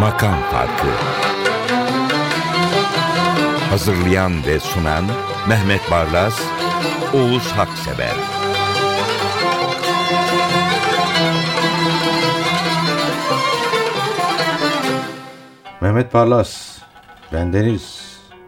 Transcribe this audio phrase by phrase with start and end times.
[0.00, 0.86] Makam Farkı.
[3.70, 5.04] Hazırlayan ve sunan
[5.48, 6.40] Mehmet Barlas,
[7.14, 8.14] Oğuz Haksever.
[15.80, 16.78] Mehmet Barlas,
[17.32, 18.03] bendeniz,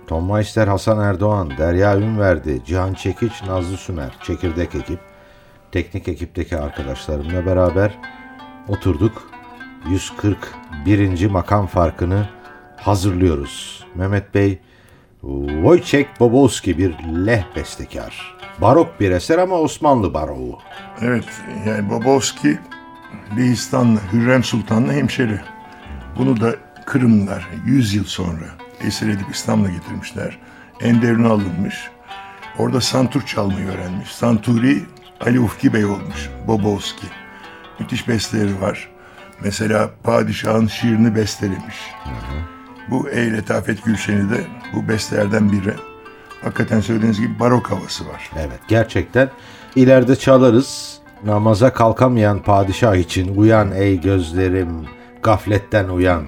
[0.07, 5.01] Tom Meister, Hasan Erdoğan, Derya Ünverdi, Cihan Çekiç, Nazlı Sümer, Çekirdek ekip,
[5.73, 7.99] teknik ekipteki arkadaşlarımla beraber
[8.69, 9.31] oturduk.
[9.91, 11.31] 141.
[11.31, 12.29] makam farkını
[12.77, 13.87] hazırlıyoruz.
[13.95, 14.59] Mehmet Bey,
[15.21, 16.95] Wojciech Bobowski bir
[17.27, 18.37] leh bestekar.
[18.59, 20.59] Barok bir eser ama Osmanlı baroğu.
[21.01, 21.29] Evet,
[21.67, 22.59] yani Bobovski
[23.37, 25.41] Lehistanlı, Hürrem Sultan'la hemşeri.
[26.19, 30.39] Bunu da Kırımlılar 100 yıl sonra esir edip İstanbul'a getirmişler.
[30.81, 31.91] Enderun'a alınmış.
[32.59, 34.09] Orada santur çalmayı öğrenmiş.
[34.09, 34.83] Santuri
[35.21, 36.31] Ali Ufki Bey olmuş.
[36.47, 37.07] Bobovski.
[37.79, 38.89] Müthiş besteleri var.
[39.41, 41.77] Mesela padişahın şiirini bestelemiş.
[42.91, 44.41] Bu Ey Letafet Gülşen'i de
[44.75, 45.75] bu bestelerden biri.
[46.43, 48.31] Hakikaten söylediğiniz gibi barok havası var.
[48.39, 49.31] Evet gerçekten
[49.77, 50.99] ileride çalarız.
[51.25, 54.87] Namaza kalkamayan padişah için uyan ey gözlerim
[55.23, 56.23] gafletten uyan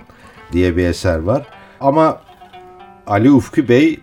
[0.52, 1.46] diye bir eser var.
[1.80, 2.20] Ama
[3.08, 4.00] Ali Ufki Bey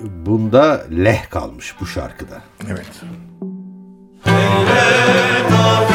[0.00, 2.42] bunda leh kalmış bu şarkıda.
[2.68, 3.02] Evet.
[5.50, 5.93] Ah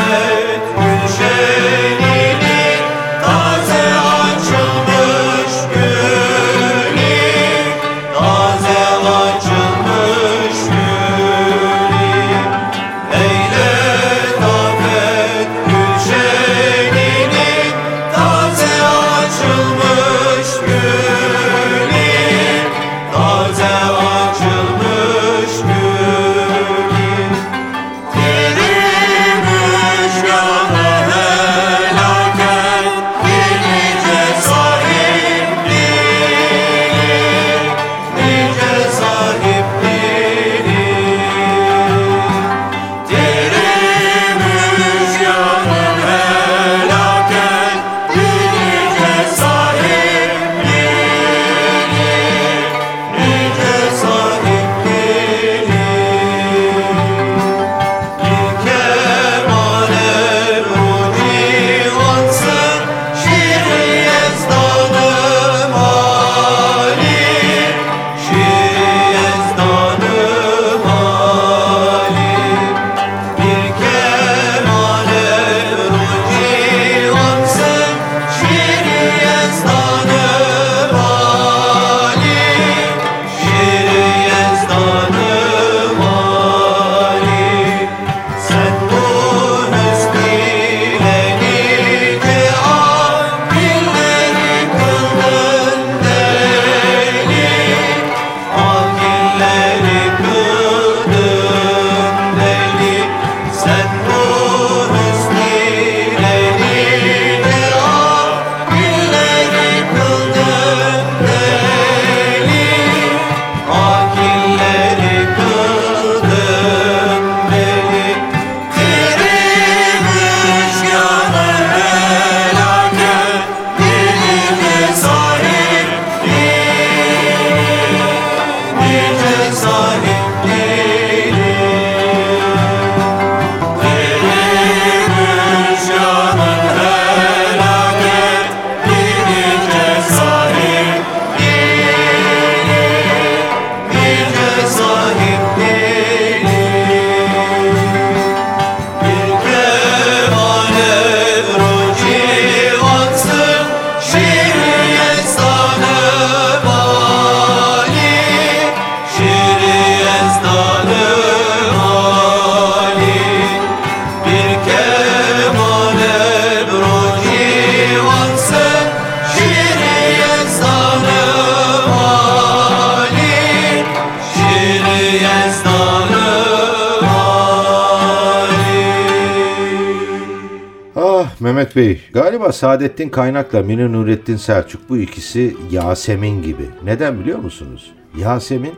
[181.76, 186.66] Mehmet Bey, galiba Saadettin Kaynak'la Münir Nurettin Selçuk bu ikisi Yasemin gibi.
[186.84, 187.92] Neden biliyor musunuz?
[188.18, 188.74] Yasemin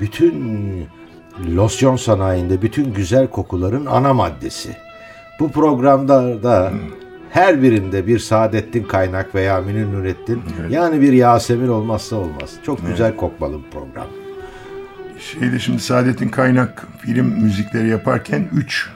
[0.00, 0.86] bütün
[1.56, 4.76] losyon sanayinde bütün güzel kokuların ana maddesi.
[5.40, 6.72] Bu programda da
[7.30, 12.50] her birinde bir Saadettin Kaynak veya Münir Nurettin yani bir Yasemin olmazsa olmaz.
[12.66, 14.06] Çok güzel kokmalı bir program.
[15.18, 18.90] Şeyde şimdi Saadettin Kaynak film müzikleri yaparken üç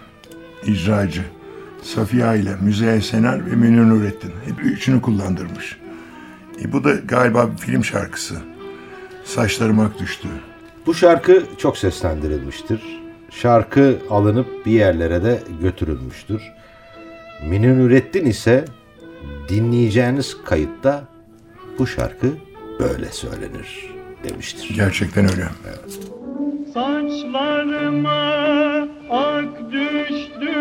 [0.66, 1.37] icracı.
[1.82, 4.30] Safiye ile Müzeyyen Senar ve Münir Nurettin.
[4.44, 5.76] Hep üçünü kullandırmış.
[6.64, 8.34] E, bu da galiba bir film şarkısı.
[9.24, 10.28] Saçlarım ak düştü.
[10.86, 13.00] Bu şarkı çok seslendirilmiştir.
[13.30, 16.42] Şarkı alınıp bir yerlere de götürülmüştür.
[17.48, 18.64] Münir Nurettin ise
[19.48, 21.04] dinleyeceğiniz kayıtta
[21.78, 22.26] bu şarkı
[22.80, 23.94] böyle söylenir
[24.24, 24.72] demiştir.
[24.76, 25.44] Gerçekten öyle.
[26.74, 28.18] Saçlarıma
[29.10, 30.54] ak düştü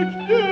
[0.00, 0.49] Like this.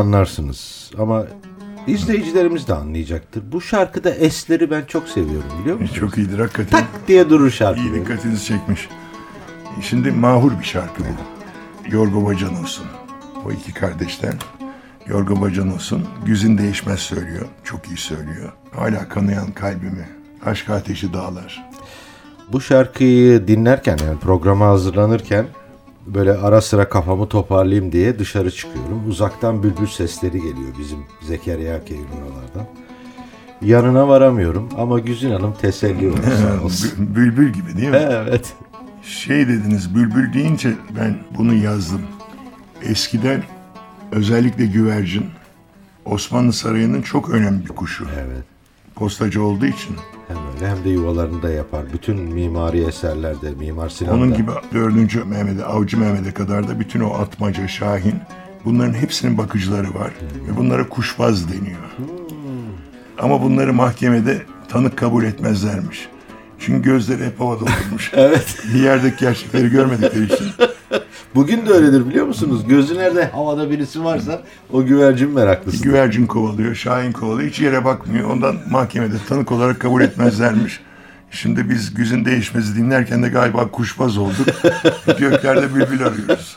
[0.00, 1.26] Anlarsınız ama
[1.86, 3.42] izleyicilerimiz de anlayacaktır.
[3.52, 6.00] Bu şarkıda esleri ben çok seviyorum biliyor musunuz?
[6.00, 6.80] Çok iyidir hakikaten.
[6.80, 7.80] Tak diye durur şarkı.
[7.80, 8.88] İyi dikkatinizi çekmiş.
[9.82, 11.94] Şimdi mahur bir şarkı bu.
[11.94, 12.86] Yorgo Bacanos'un.
[13.46, 14.34] O iki kardeşten.
[15.06, 17.46] Yorgo Bacanos'un Güzin Değişmez söylüyor.
[17.64, 18.52] Çok iyi söylüyor.
[18.76, 20.08] Hala kanayan kalbimi.
[20.44, 21.70] Aşk ateşi dağlar.
[22.52, 25.46] Bu şarkıyı dinlerken yani programa hazırlanırken
[26.06, 29.08] böyle ara sıra kafamı toparlayayım diye dışarı çıkıyorum.
[29.08, 32.66] Uzaktan bülbül sesleri geliyor bizim Zekeriya köyün oralardan.
[33.62, 36.60] Yanına varamıyorum ama Güzin Hanım teselli olsun.
[36.64, 36.90] olsun.
[36.98, 37.96] Bü- Bülbül gibi değil mi?
[38.10, 38.52] evet.
[39.02, 42.02] Şey dediniz bülbül deyince ben bunu yazdım.
[42.82, 43.42] Eskiden
[44.12, 45.26] özellikle güvercin
[46.04, 48.06] Osmanlı Sarayı'nın çok önemli bir kuşu.
[48.14, 48.44] Evet.
[48.94, 49.96] Postacı olduğu için.
[50.30, 51.84] Hem öyle hem de yuvalarını da yapar.
[51.92, 54.14] Bütün mimari eserlerde Mimar Sinan'da.
[54.14, 55.26] Onun gibi 4.
[55.26, 58.14] Mehmet'e, Avcı Mehmet'e kadar da bütün o atmaca, şahin
[58.64, 60.12] bunların hepsinin bakıcıları var.
[60.48, 61.96] Ve bunlara kuşbaz deniyor.
[63.18, 66.08] Ama bunları mahkemede tanık kabul etmezlermiş.
[66.60, 68.10] Çünkü gözleri hep havada olurmuş.
[68.16, 68.56] Evet.
[68.74, 70.46] bir yerdeki gerçekleri görmedikleri için.
[71.34, 72.60] Bugün de öyledir biliyor musunuz?
[72.68, 75.82] Gözü nerede havada birisi varsa o güvercin Bir meraklısı.
[75.82, 77.50] güvercin kovalıyor, şahin kovalıyor.
[77.50, 78.30] Hiç yere bakmıyor.
[78.30, 80.80] Ondan mahkemede tanık olarak kabul etmezlermiş.
[81.30, 84.46] Şimdi biz güzün değişmesi dinlerken de galiba kuşbaz olduk.
[85.18, 86.56] Göklerde bülbül arıyoruz.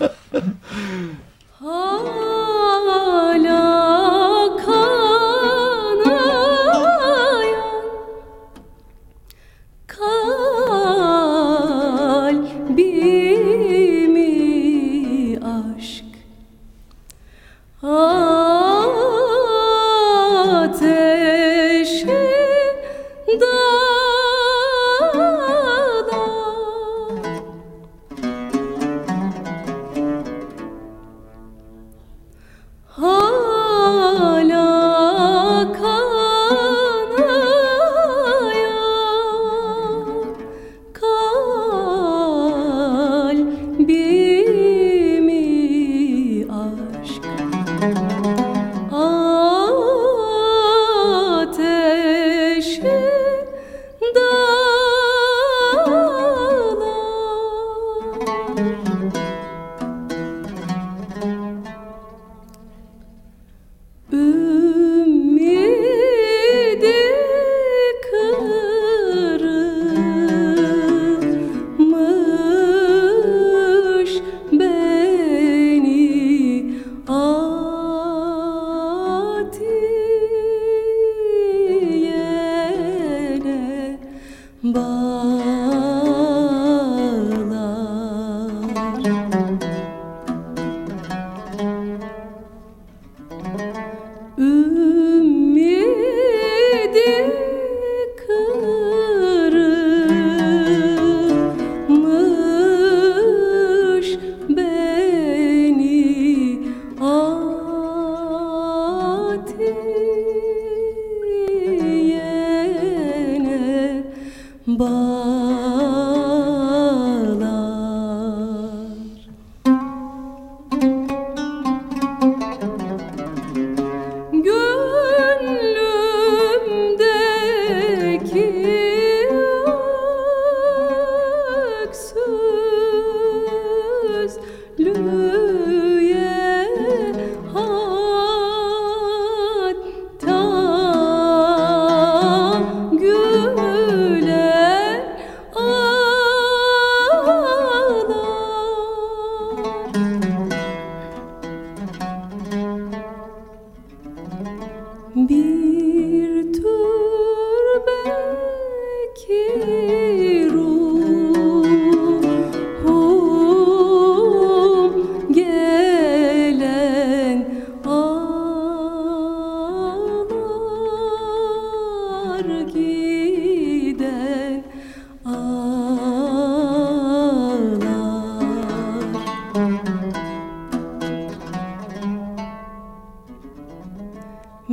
[97.14, 97.43] you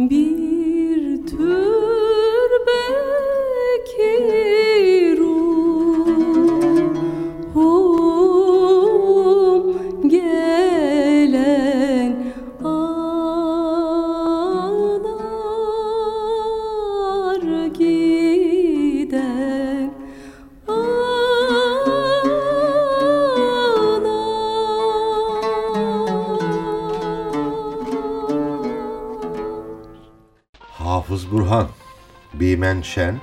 [0.09, 0.40] be
[32.71, 33.21] Bimen Şen,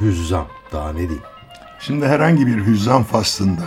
[0.00, 0.46] Hüzzam.
[0.72, 1.22] Daha ne diyeyim?
[1.80, 3.62] Şimdi herhangi bir hüzzam faslında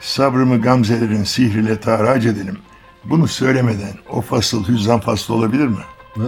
[0.00, 2.58] sabrımı gamzelerin sihriyle tahrac edelim.
[3.04, 5.76] Bunu söylemeden o fasıl hüzzam faslı olabilir mi?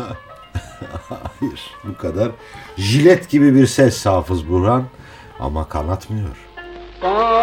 [1.09, 2.31] Hayır, bu kadar.
[2.77, 4.85] Jilet gibi bir ses Hafız Burhan
[5.41, 6.37] ama kanatmıyor.
[7.03, 7.34] O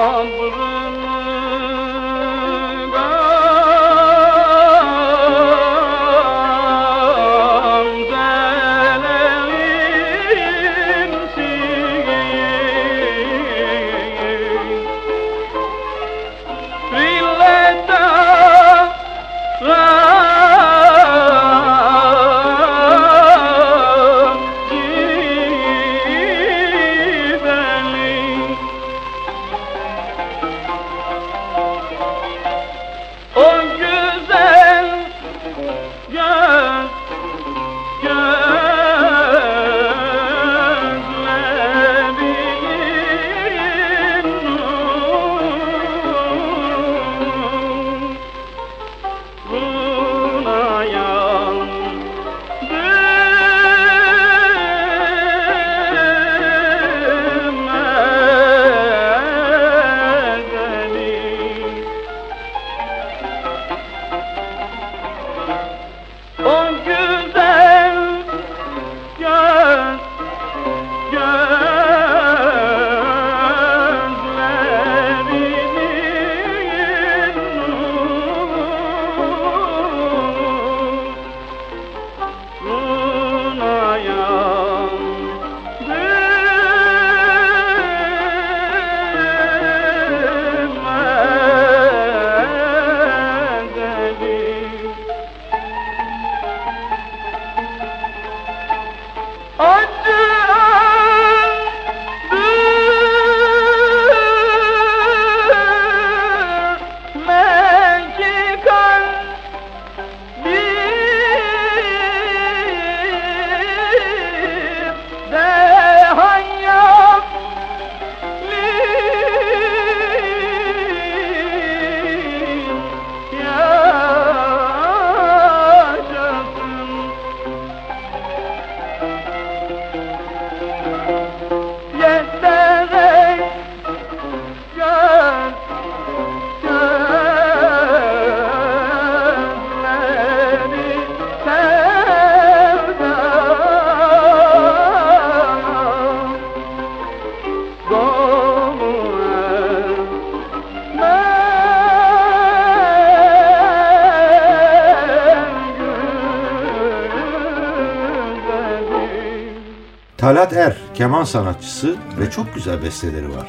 [160.31, 163.47] Talat Er, keman sanatçısı ve çok güzel besteleri var.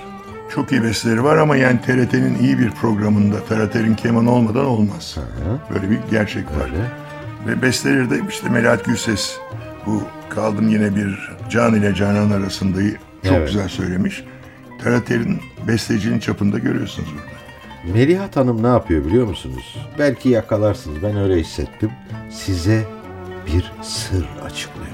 [0.55, 5.17] Çok iyi besteleri var ama yani TRT'nin iyi bir programında Ferhat Er'in kemanı olmadan olmaz.
[5.75, 6.65] Böyle bir gerçek var.
[6.65, 6.91] Öyle.
[7.47, 9.39] Ve besteleri de işte Melahat Gülses
[9.87, 13.49] bu kaldım yine bir can ile canan arasındayı çok Evet.
[13.49, 14.25] güzel söylemiş.
[15.11, 17.95] Er'in bestecinin çapında görüyorsunuz burada.
[17.99, 19.77] Melihat Hanım ne yapıyor biliyor musunuz?
[19.99, 21.91] Belki yakalarsınız, ben öyle hissettim.
[22.31, 22.85] Size
[23.47, 24.92] bir sır açıklıyor.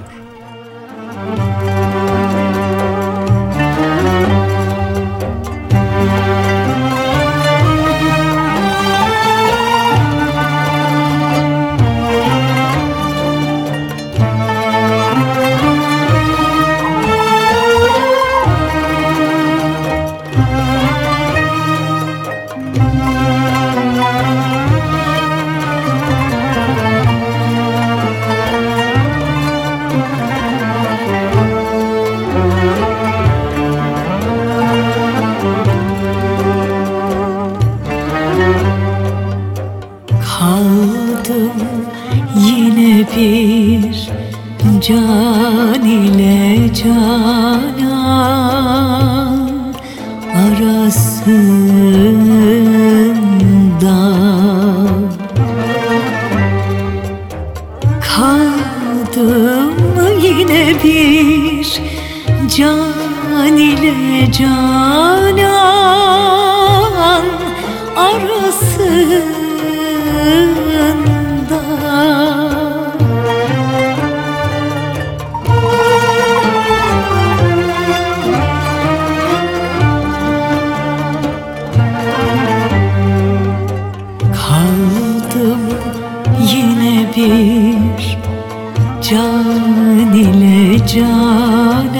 [90.95, 91.99] Canan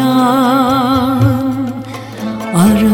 [2.55, 2.89] arasında.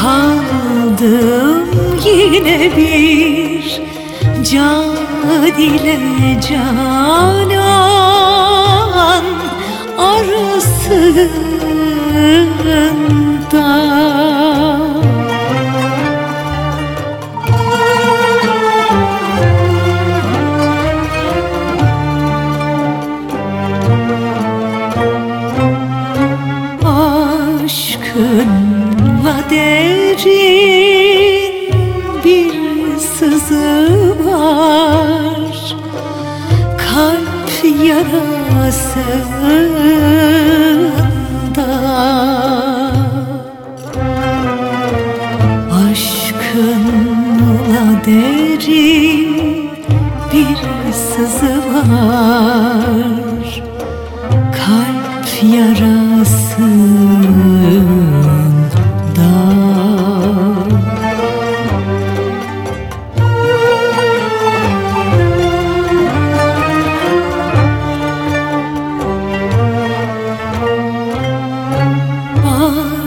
[0.00, 1.68] Kaldım
[2.04, 3.82] yine bir
[4.52, 4.94] can
[5.58, 5.98] ile
[6.48, 7.64] canan
[9.98, 11.54] arasında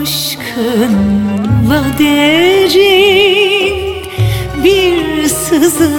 [0.08, 3.74] Aşkınla derin
[4.64, 5.90] bir sızı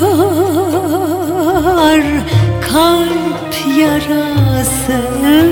[0.00, 2.02] var
[2.72, 5.42] Kalp yarasında.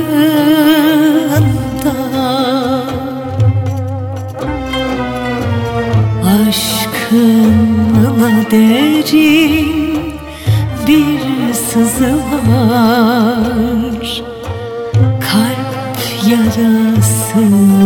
[6.49, 9.71] Aşkınla derin
[10.87, 11.21] bir
[11.55, 12.15] sızı
[12.49, 14.23] var
[15.21, 15.71] Kalp
[16.31, 17.80] yarasında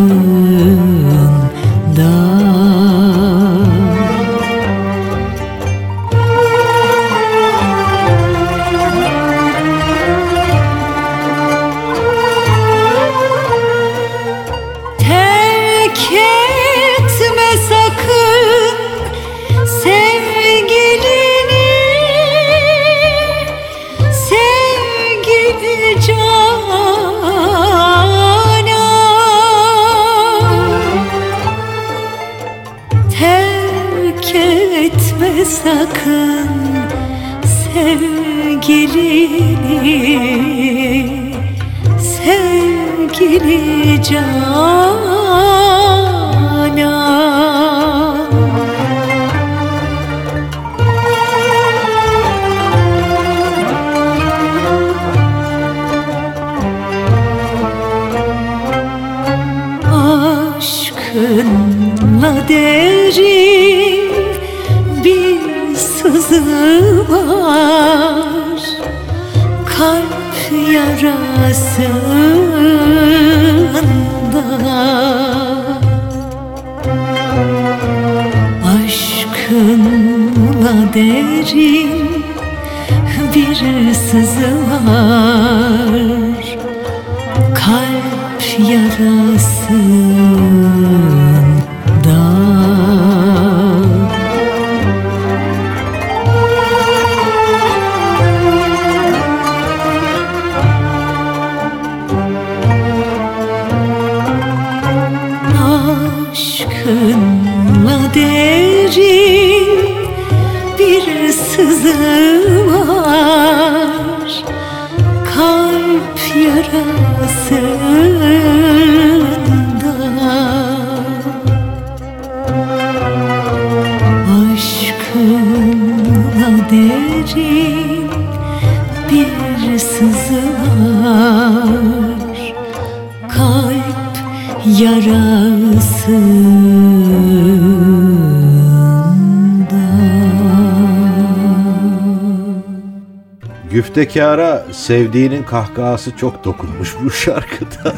[143.75, 147.95] Güftekara sevdiğinin kahkahası çok dokunmuş bu şarkıda.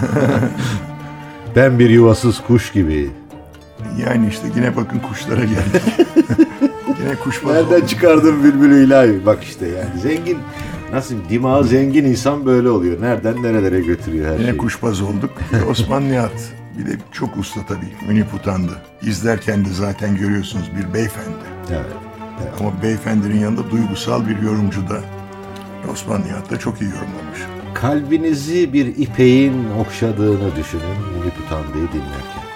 [1.57, 3.11] ben bir yuvasız kuş gibi.
[4.07, 5.83] Yani işte yine bakın kuşlara geldik.
[7.01, 7.89] yine kuşbaz Nereden olduk.
[7.89, 9.27] çıkardın bülbülü ilahi?
[9.27, 10.39] Bak işte yani zengin
[10.93, 13.03] nasıl dimağı zengin insan böyle oluyor.
[13.03, 14.59] Nereden nerelere götürüyor her Yine şeyi.
[14.59, 15.31] kuşbaz olduk.
[15.53, 16.53] Bir de Osman Nihat.
[16.79, 18.09] Bir de çok usta tabii.
[18.09, 18.73] Münip utandı.
[19.03, 21.47] İzlerken de zaten görüyorsunuz bir beyefendi.
[21.71, 21.87] Evet.
[22.61, 25.01] Ama beyefendinin yanında duygusal bir yorumcu da
[25.93, 27.41] Osman Nihat da çok iyi yorumlamış.
[27.75, 32.47] Kalbinizi bir ipeğin okşadığını düşünün Münip Utandı'yı dinlerken.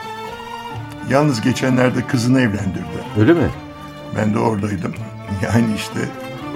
[1.11, 3.01] Yalnız geçenlerde kızını evlendirdi.
[3.19, 3.51] Öyle mi?
[4.17, 4.95] Ben de oradaydım.
[5.43, 6.01] Yani işte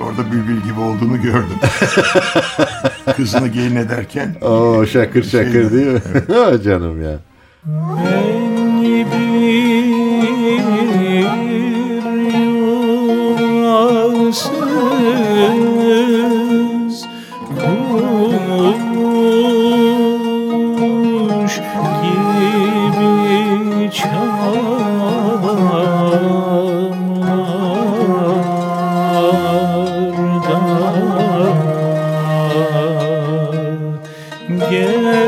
[0.02, 1.58] orada bülbül gibi olduğunu gördüm.
[3.16, 6.00] Kızını gelin ederken Oo şakır şakır Şey- değil mi?
[6.36, 7.18] Ah, Canım ya.
[34.58, 35.23] Yeah.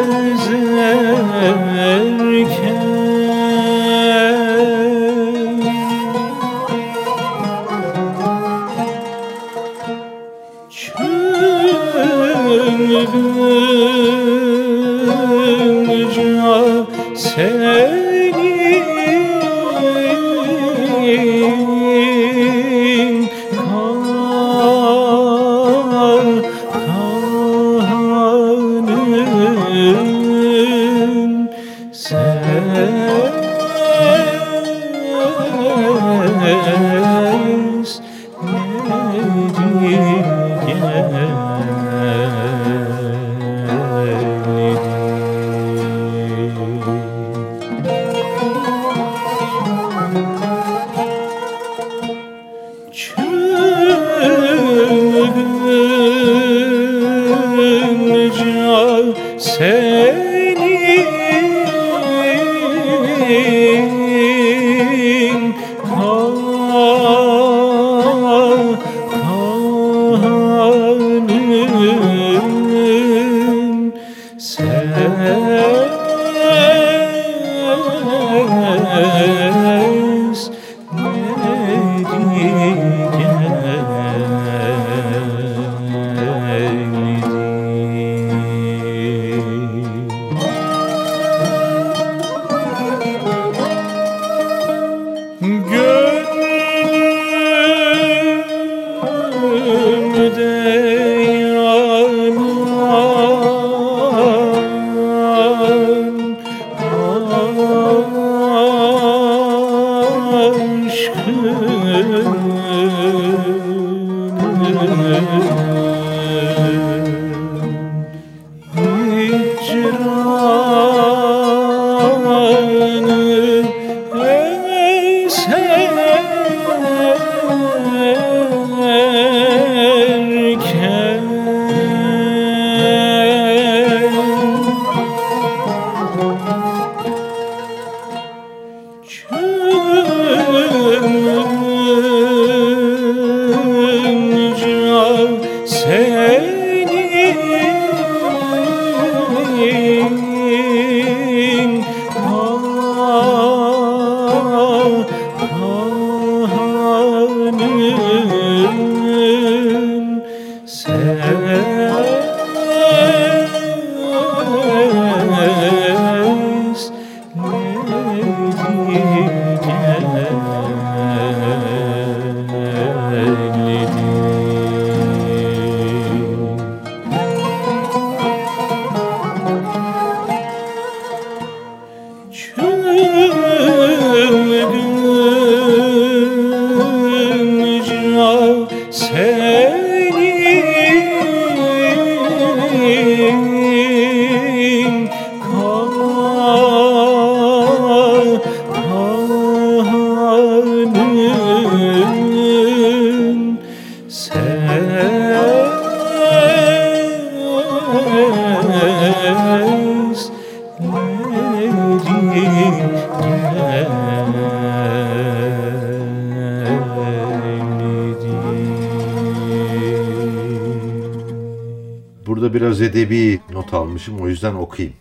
[224.37, 224.97] Yüzden okuyayım.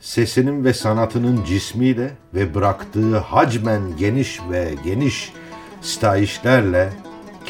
[0.00, 5.32] Sesinin ve sanatının cismiyle ve bıraktığı hacmen geniş ve geniş
[5.82, 6.92] stayişlerle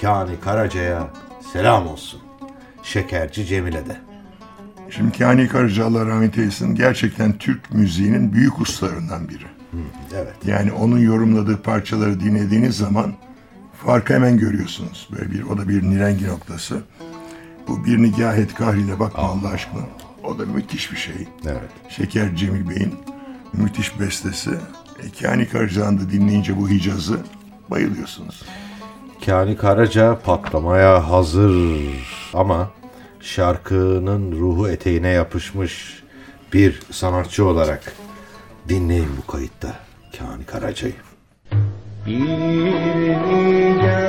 [0.01, 1.11] Kani Karaca'ya
[1.53, 2.20] selam olsun.
[2.83, 3.97] Şekerci Cemile de.
[4.90, 9.47] Şimdi Kani Karaca Allah rahmet eylesin gerçekten Türk müziğinin büyük ustalarından biri.
[10.14, 10.35] Evet.
[10.47, 13.12] Yani onun yorumladığı parçaları dinlediğiniz zaman
[13.87, 15.09] farkı hemen görüyorsunuz.
[15.12, 16.83] Böyle bir o da bir nirengi noktası.
[17.68, 20.04] Bu bir nigah et kahriyle bakma Allah aşkına.
[20.24, 21.14] O da müthiş bir şey.
[21.46, 21.70] Evet.
[21.88, 22.94] Şeker Cemil Bey'in
[23.52, 24.50] müthiş bestesi.
[25.02, 27.18] E, Kani Karaca'nı da dinleyince bu Hicaz'ı
[27.70, 28.42] bayılıyorsunuz.
[29.26, 31.80] Kani Karaca patlamaya hazır
[32.34, 32.70] ama
[33.20, 36.02] şarkının ruhu eteğine yapışmış
[36.52, 37.92] bir sanatçı olarak
[38.68, 39.74] dinleyin bu kayıtta
[40.18, 40.94] Kani Karaca'yı.
[43.82, 44.04] Göz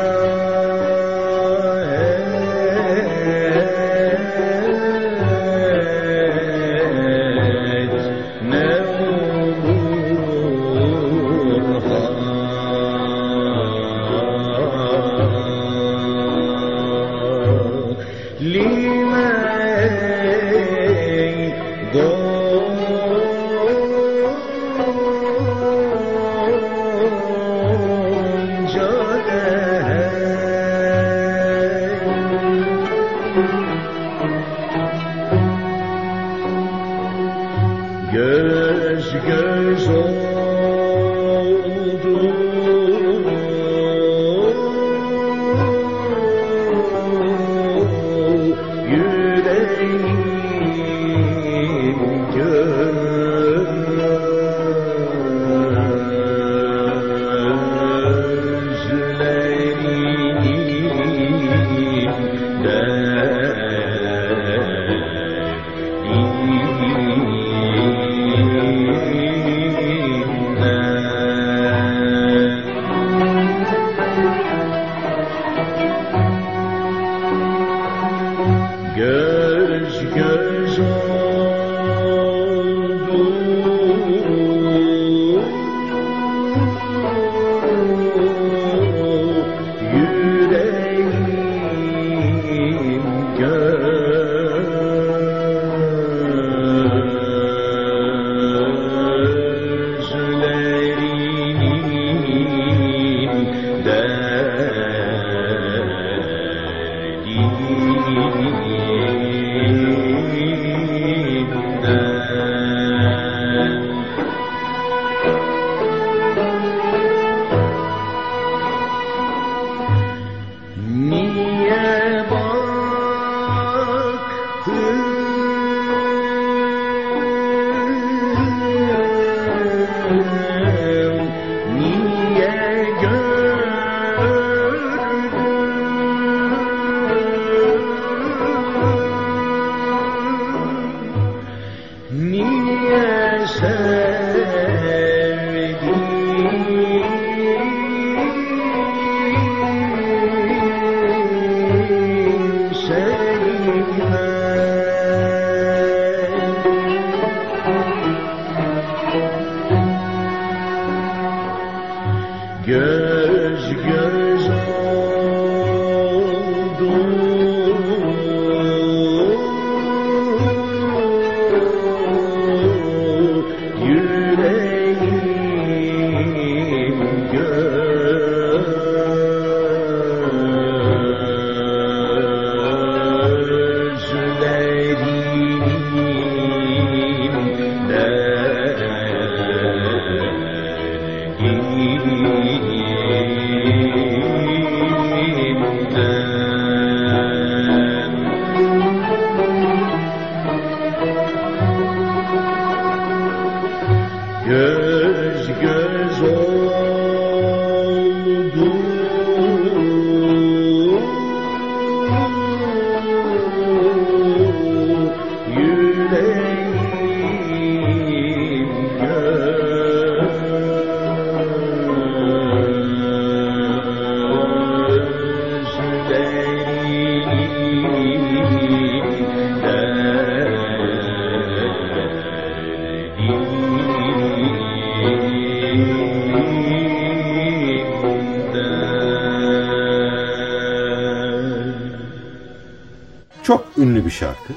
[244.05, 244.53] bir şarkı.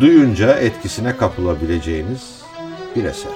[0.00, 2.22] Duyunca etkisine kapılabileceğiniz
[2.96, 3.32] bir eser.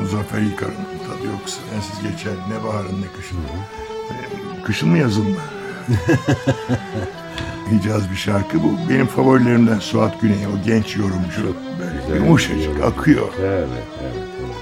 [0.00, 0.74] Muzaffer İlkar'ın
[1.08, 3.38] tadı yok sensiz geçer ne baharın ne kışın.
[3.38, 5.36] Ee, Kışın mı yazın mı?
[7.72, 8.90] Hicaz bir şarkı bu.
[8.90, 11.56] Benim favorilerimden Suat Güney o genç yorumcu.
[11.80, 12.86] Böyle güzel yumuşacık yorumcu.
[12.86, 13.28] akıyor.
[13.40, 14.56] Evet, evet, evet.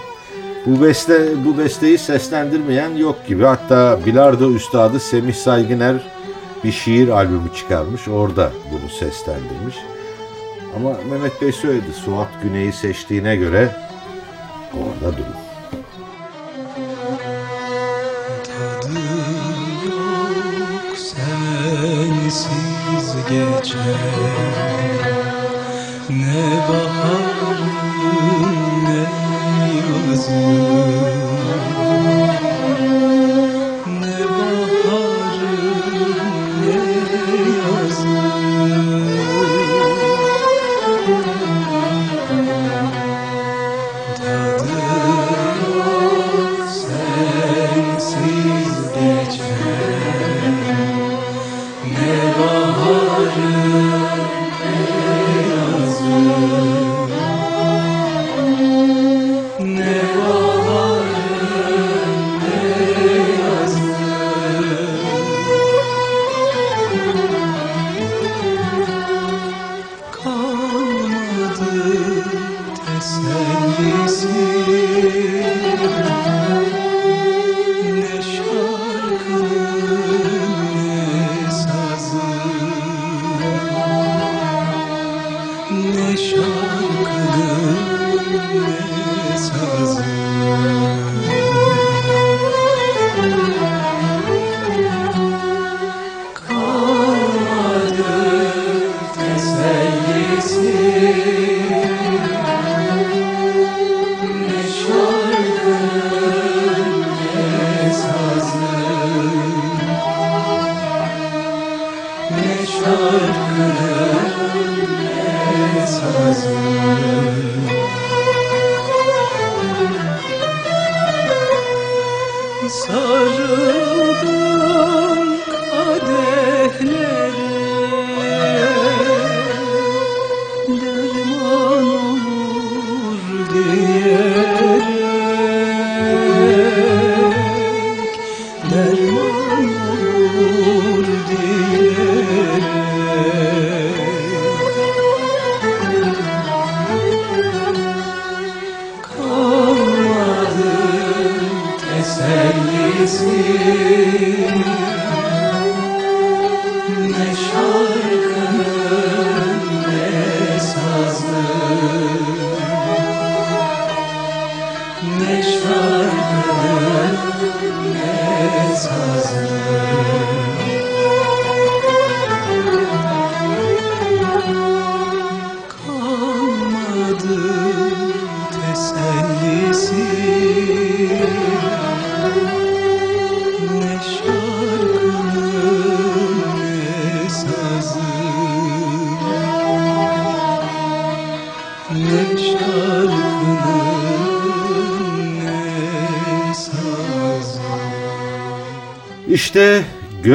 [0.66, 3.44] Bu beste bu besteyi seslendirmeyen yok gibi.
[3.44, 5.96] Hatta bilardo üstadı Semih Saygıner
[6.64, 8.08] bir şiir albümü çıkarmış.
[8.08, 9.76] Orada bunu seslendirmiş.
[10.76, 11.92] Ama Mehmet Bey söyledi.
[11.92, 13.83] Suat Güney'i seçtiğine göre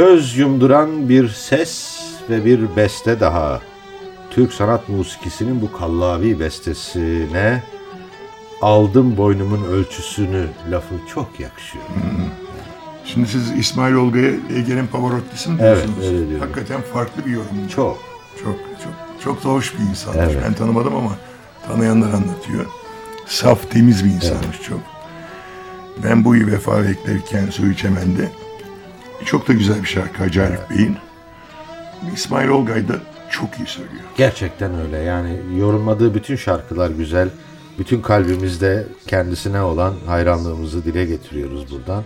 [0.10, 1.99] göz yumduran bir ses
[2.30, 3.62] ve bir beste daha.
[4.30, 7.64] Türk sanat musikisinin bu kallavi bestesine
[8.62, 11.84] aldım boynumun ölçüsünü lafı çok yakışıyor.
[13.05, 16.07] Şimdi siz İsmail Olga'ya Ege'nin Pavarotti'si mi Evet, diyorsunuz?
[16.07, 16.47] öyle diyorum.
[16.47, 17.68] Hakikaten farklı bir yorum.
[17.76, 17.97] Çok.
[18.43, 18.93] Çok çok
[19.24, 20.34] çok da hoş bir insanmış.
[20.34, 20.43] Evet.
[20.45, 21.12] Ben tanımadım ama
[21.68, 22.66] tanıyanlar anlatıyor.
[23.26, 24.80] Saf, temiz bir insanmış çok.
[26.03, 28.30] Ben bu vefa beklerken su içemende
[29.26, 30.97] çok da güzel bir şarkı Hacı Arif Bey'in.
[32.13, 32.95] İsmail Olgay da
[33.30, 34.03] çok iyi söylüyor.
[34.17, 34.97] Gerçekten öyle.
[34.97, 37.30] Yani yorumladığı bütün şarkılar güzel.
[37.80, 42.03] Bütün kalbimizde kendisine olan hayranlığımızı dile getiriyoruz buradan.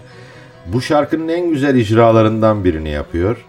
[0.67, 3.45] Bu şarkının en güzel icralarından birini yapıyor.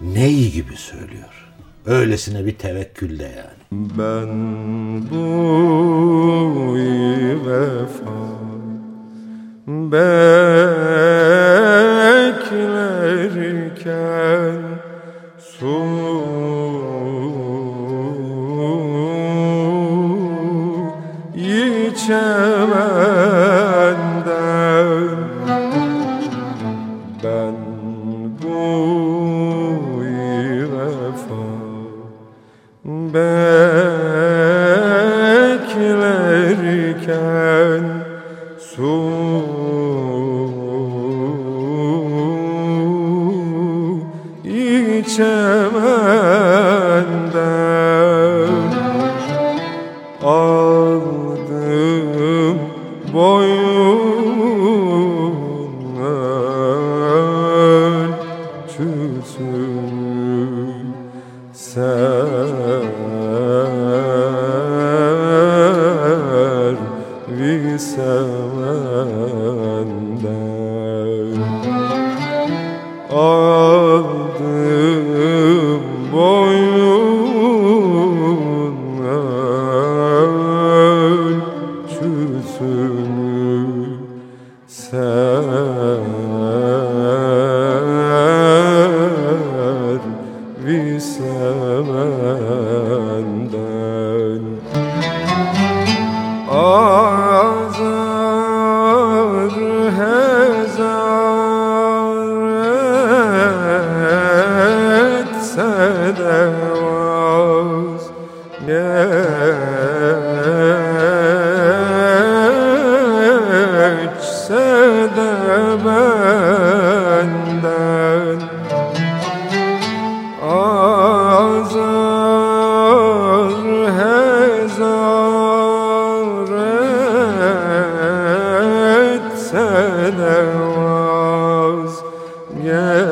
[0.00, 1.46] Ney gibi söylüyor.
[1.86, 3.56] Öylesine bir tevekkülde yani.
[3.72, 4.30] Ben
[5.10, 6.76] bu
[7.46, 8.16] vefa
[9.76, 12.05] beklerken
[13.86, 14.35] Krishna.
[50.26, 51.38] Aldım
[53.14, 53.65] boyun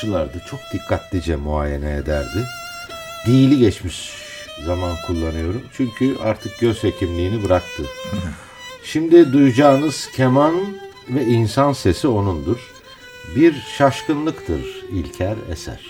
[0.00, 0.42] sizi karşılardı.
[0.50, 2.46] Çok dikkatlice muayene ederdi.
[3.26, 4.10] Değili geçmiş
[4.64, 5.62] zaman kullanıyorum.
[5.72, 7.82] Çünkü artık göz hekimliğini bıraktı.
[8.84, 10.54] Şimdi duyacağınız keman
[11.08, 12.58] ve insan sesi onundur.
[13.36, 14.60] Bir şaşkınlıktır
[14.92, 15.80] İlker Eser.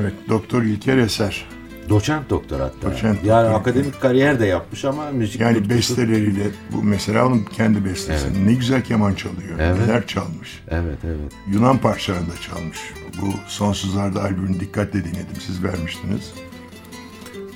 [0.00, 1.47] Evet, Doktor İlker Eser.
[1.88, 2.90] Doçent doktor hatta.
[2.90, 3.60] Doçent yani doktor.
[3.60, 8.46] akademik kariyer de yapmış ama müzik Yani tutkusu- besteleriyle, bu mesela onun kendi bestesi.
[8.46, 9.78] Ne güzel keman çalıyor, Evet.
[9.80, 10.62] neler çalmış.
[10.68, 11.32] Evet evet.
[11.52, 12.78] Yunan parçalarında çalmış.
[13.22, 16.32] Bu Sonsuzlarda albümünü dikkatle dinledim, siz vermiştiniz.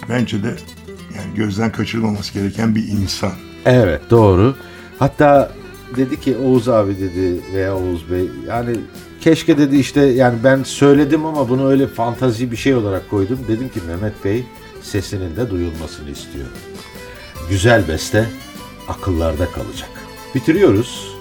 [0.09, 0.49] Bence de
[1.17, 3.33] yani gözden kaçırılmaması gereken bir insan.
[3.67, 4.57] Evet doğru.
[4.99, 5.53] Hatta
[5.97, 8.77] dedi ki Oğuz abi dedi veya Oğuz Bey yani
[9.23, 13.39] keşke dedi işte yani ben söyledim ama bunu öyle fantazi bir şey olarak koydum.
[13.49, 14.45] Dedim ki Mehmet Bey
[14.83, 16.47] sesinin de duyulmasını istiyor.
[17.51, 18.27] Güzel beste
[18.89, 19.91] akıllarda kalacak.
[20.35, 21.13] Bitiriyoruz.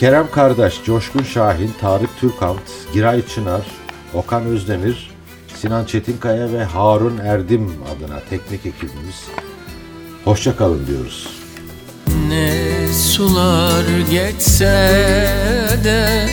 [0.00, 2.60] Kerem Kardeş, Coşkun Şahin, Tarık Türkant,
[2.92, 3.66] Giray Çınar,
[4.14, 5.10] Okan Özdemir,
[5.56, 9.24] Sinan Çetinkaya ve Harun Erdim adına teknik ekibimiz
[10.24, 11.28] hoşça kalın diyoruz.
[12.28, 14.64] Ne sular geçse
[15.84, 16.28] de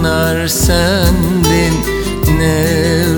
[0.00, 1.74] Pınar sendin.
[2.38, 2.64] Ne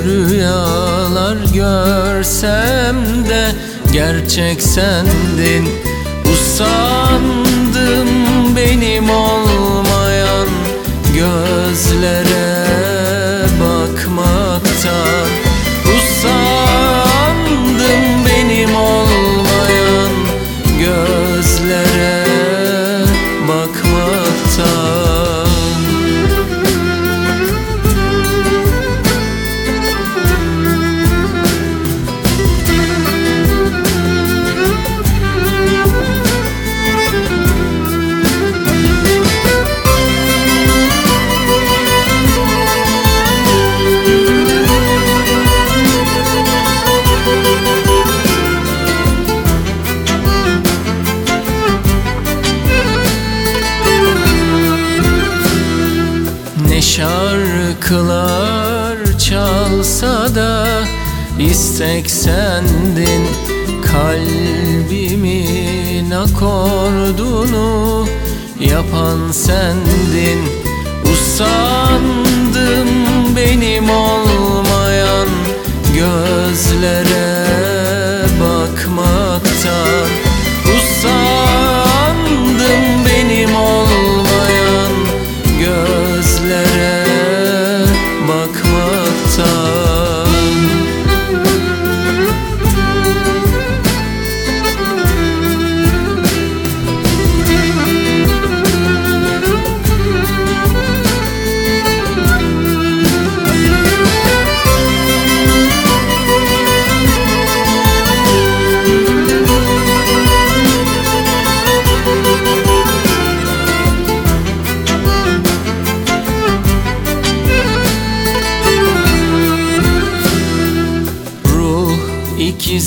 [0.05, 2.97] rüyalar görsem
[3.28, 3.53] de
[3.93, 5.68] Gerçek sendin.
[6.33, 8.09] Usandım
[8.57, 10.49] benim olmayan
[11.14, 12.66] Gözlere
[13.61, 15.51] bakmaktan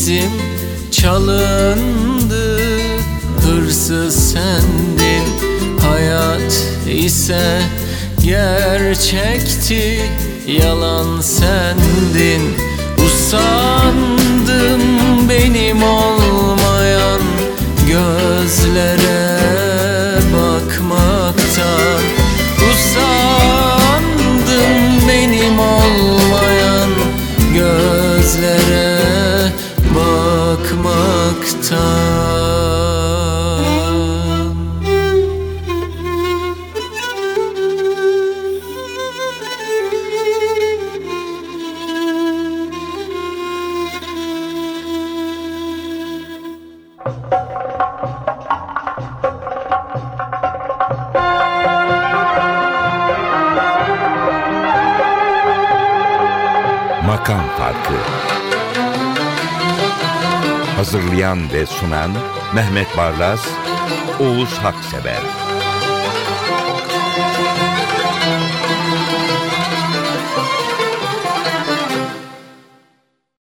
[0.06, 0.32] ikizim
[0.91, 2.60] çalındı.
[3.41, 5.24] Hırsız sendin
[5.89, 7.62] Hayat ise
[8.24, 10.01] gerçekti.
[10.47, 12.41] Yalan sendin
[13.06, 14.82] Usandım
[15.30, 16.24] benim olmayan
[31.72, 32.05] bakmaktan
[61.86, 62.12] sunan
[62.54, 63.48] Mehmet Barlas,
[64.20, 65.45] Oğuz Haksever